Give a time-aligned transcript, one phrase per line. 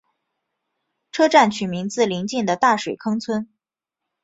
[1.11, 3.47] 车站取名自邻近的大水坑村。